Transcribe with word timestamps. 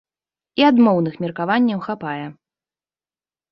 І 0.61 0.65
адмоўных 0.69 1.19
меркаванняў 1.27 1.79
хапае! 1.87 2.25